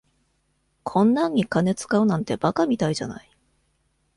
[0.81, 3.29] こんなんに金使うなんて馬鹿みたいじゃない。